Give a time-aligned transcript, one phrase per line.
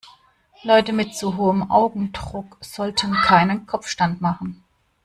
[0.63, 4.63] Leute mit zu hohem Augendruck sollten keinen Kopfstand machen.